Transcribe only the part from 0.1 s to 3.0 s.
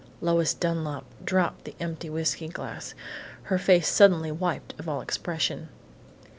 "_Lois Dunlap dropped the empty whiskey glass,